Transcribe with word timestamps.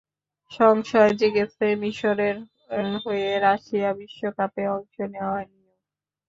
সংশয় 0.51 1.13
জেগেছে 1.19 1.65
মিসরের 1.81 2.37
হয়ে 3.03 3.29
রাশিয়া 3.39 3.89
বিশ্বকাপে 3.99 4.63
অংশ 4.67 4.95
নেওয়া 5.13 5.39
নিয়েও। 5.43 5.77